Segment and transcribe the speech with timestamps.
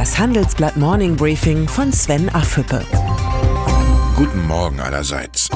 [0.00, 2.82] Das Handelsblatt Morning Briefing von Sven Affüppe.
[4.16, 5.50] Guten Morgen allerseits.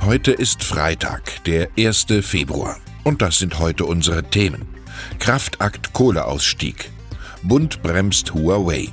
[0.00, 2.06] Heute ist Freitag, der 1.
[2.22, 2.78] Februar.
[3.04, 4.66] Und das sind heute unsere Themen.
[5.18, 6.90] Kraftakt Kohleausstieg.
[7.42, 8.88] Bund bremst Huawei.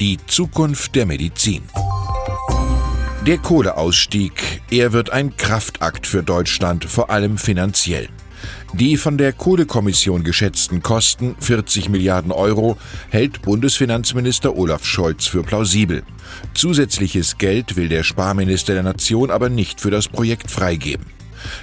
[0.00, 1.62] Die Zukunft der Medizin.
[3.26, 8.08] Der Kohleausstieg, er wird ein Kraftakt für Deutschland, vor allem finanziell.
[8.74, 12.76] Die von der Kohlekommission geschätzten Kosten 40 Milliarden Euro
[13.10, 16.02] hält Bundesfinanzminister Olaf Scholz für plausibel.
[16.54, 21.06] Zusätzliches Geld will der Sparminister der Nation aber nicht für das Projekt freigeben.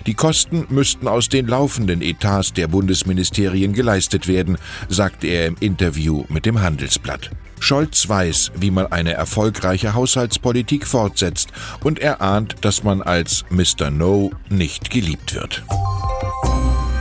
[0.05, 6.25] Die Kosten müssten aus den laufenden Etats der Bundesministerien geleistet werden, sagte er im Interview
[6.29, 7.31] mit dem Handelsblatt.
[7.59, 11.49] Scholz weiß, wie man eine erfolgreiche Haushaltspolitik fortsetzt
[11.83, 13.89] und er ahnt, dass man als Mr.
[13.91, 15.63] No nicht geliebt wird.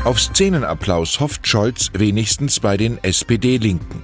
[0.08, 4.02] Auf Szenenapplaus hofft Scholz wenigstens bei den SPD-Linken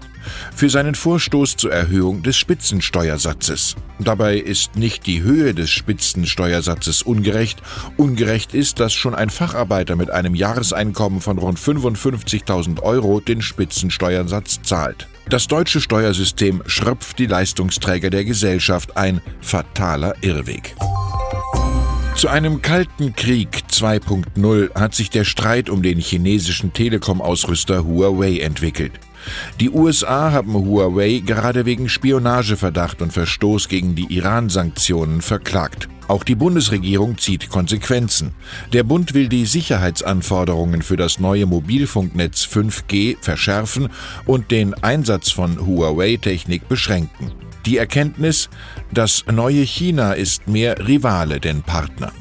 [0.55, 3.75] für seinen Vorstoß zur Erhöhung des Spitzensteuersatzes.
[4.01, 7.63] Dabei ist nicht die Höhe des Spitzensteuersatzes ungerecht.
[7.97, 14.61] Ungerecht ist, dass schon ein Facharbeiter mit einem Jahreseinkommen von rund 55.000 Euro den Spitzensteuersatz
[14.63, 15.09] zahlt.
[15.31, 20.75] Das deutsche Steuersystem schröpft die Leistungsträger der Gesellschaft ein fataler Irrweg.
[22.17, 28.93] Zu einem kalten Krieg 2.0 hat sich der Streit um den chinesischen Telekom-Ausrüster Huawei entwickelt.
[29.59, 35.89] Die USA haben Huawei gerade wegen Spionageverdacht und Verstoß gegen die Iran-Sanktionen verklagt.
[36.07, 38.33] Auch die Bundesregierung zieht Konsequenzen.
[38.73, 43.89] Der Bund will die Sicherheitsanforderungen für das neue Mobilfunknetz 5G verschärfen
[44.25, 47.33] und den Einsatz von Huawei-Technik beschränken.
[47.67, 48.51] Die Erkenntnis,
[48.93, 52.13] das neue China ist mehr Rivale denn Partner.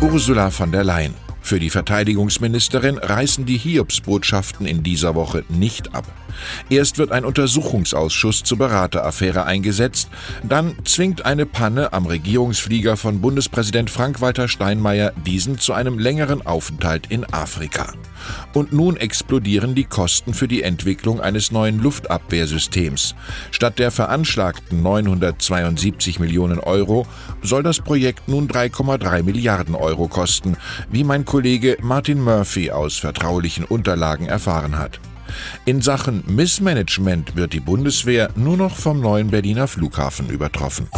[0.00, 1.14] Ursula von der Leyen.
[1.42, 6.06] Für die Verteidigungsministerin reißen die Hiobsbotschaften in dieser Woche nicht ab.
[6.68, 10.08] Erst wird ein Untersuchungsausschuss zur Berateraffäre eingesetzt,
[10.42, 17.06] dann zwingt eine Panne am Regierungsflieger von Bundespräsident Frank-Walter Steinmeier diesen zu einem längeren Aufenthalt
[17.08, 17.92] in Afrika.
[18.52, 23.14] Und nun explodieren die Kosten für die Entwicklung eines neuen Luftabwehrsystems.
[23.50, 27.06] Statt der veranschlagten 972 Millionen Euro
[27.42, 30.56] soll das Projekt nun 3,3 Milliarden Euro kosten,
[30.90, 35.00] wie mein Kollege Martin Murphy aus vertraulichen Unterlagen erfahren hat.
[35.64, 40.88] In Sachen Missmanagement wird die Bundeswehr nur noch vom neuen Berliner Flughafen übertroffen.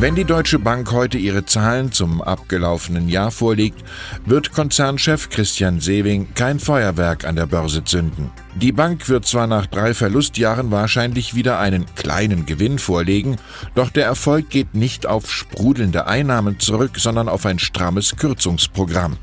[0.00, 3.84] Wenn die Deutsche Bank heute ihre Zahlen zum abgelaufenen Jahr vorlegt,
[4.24, 8.30] wird Konzernchef Christian Sewing kein Feuerwerk an der Börse zünden.
[8.54, 13.36] Die Bank wird zwar nach drei Verlustjahren wahrscheinlich wieder einen kleinen Gewinn vorlegen,
[13.74, 19.18] doch der Erfolg geht nicht auf sprudelnde Einnahmen zurück, sondern auf ein strammes Kürzungsprogramm.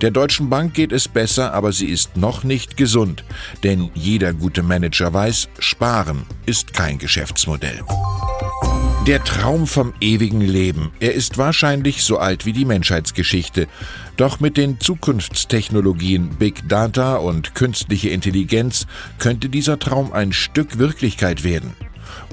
[0.00, 3.24] Der Deutschen Bank geht es besser, aber sie ist noch nicht gesund,
[3.62, 7.80] denn jeder gute Manager weiß, sparen ist kein Geschäftsmodell.
[9.06, 10.92] Der Traum vom ewigen Leben.
[11.00, 13.66] Er ist wahrscheinlich so alt wie die Menschheitsgeschichte.
[14.18, 18.86] Doch mit den Zukunftstechnologien Big Data und künstliche Intelligenz
[19.18, 21.74] könnte dieser Traum ein Stück Wirklichkeit werden.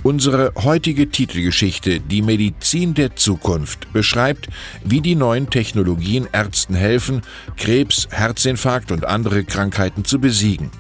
[0.03, 4.47] Unsere heutige Titelgeschichte Die Medizin der Zukunft beschreibt,
[4.83, 7.21] wie die neuen Technologien Ärzten helfen,
[7.57, 10.71] Krebs, Herzinfarkt und andere Krankheiten zu besiegen.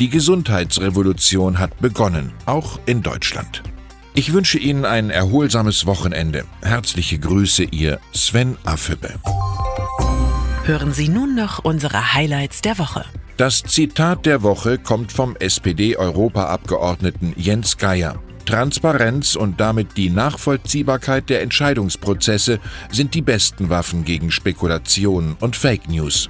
[0.00, 3.62] Die Gesundheitsrevolution hat begonnen, auch in Deutschland.
[4.14, 6.44] Ich wünsche Ihnen ein erholsames Wochenende.
[6.62, 9.14] Herzliche Grüße, Ihr Sven Affüppe.
[10.64, 13.04] Hören Sie nun noch unsere Highlights der Woche.
[13.36, 18.20] Das Zitat der Woche kommt vom SPD-Europaabgeordneten Jens Geier.
[18.52, 25.88] Transparenz und damit die Nachvollziehbarkeit der Entscheidungsprozesse sind die besten Waffen gegen Spekulationen und Fake
[25.88, 26.28] News.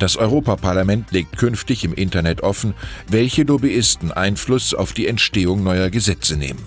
[0.00, 2.74] Das Europaparlament legt künftig im Internet offen,
[3.06, 6.58] welche Lobbyisten Einfluss auf die Entstehung neuer Gesetze nehmen.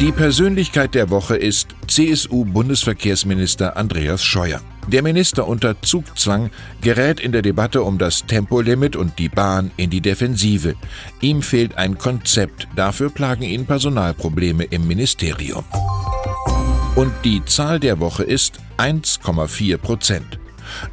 [0.00, 4.62] Die Persönlichkeit der Woche ist CSU-Bundesverkehrsminister Andreas Scheuer.
[4.88, 6.48] Der Minister unter Zugzwang
[6.80, 10.74] gerät in der Debatte um das Tempolimit und die Bahn in die Defensive.
[11.20, 15.64] Ihm fehlt ein Konzept, dafür plagen ihn Personalprobleme im Ministerium.
[16.96, 20.38] Und die Zahl der Woche ist 1,4 Prozent.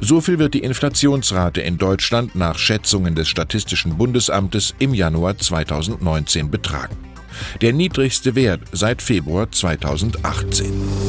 [0.00, 6.50] So viel wird die Inflationsrate in Deutschland nach Schätzungen des Statistischen Bundesamtes im Januar 2019
[6.50, 7.07] betragen
[7.60, 11.07] der niedrigste Wert seit Februar 2018.